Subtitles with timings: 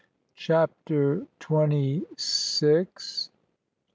[0.35, 3.29] CHAPTER TWENTY SIX.